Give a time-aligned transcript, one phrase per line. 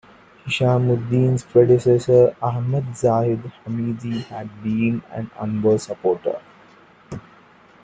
[0.47, 6.41] Hishammudin's predecessor, Ahmad Zahid Hamidi, had been an Anwar supporter.